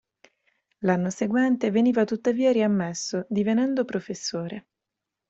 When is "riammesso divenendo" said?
2.51-3.85